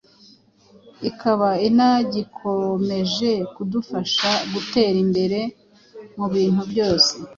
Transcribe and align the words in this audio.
ikaba 1.09 1.49
inagikomeje 1.67 3.29
kudufasha 3.53 4.29
gutera 4.53 4.97
imbere 5.05 5.39
mu 6.17 6.25
bintu 6.33 6.61
byose 6.71 7.13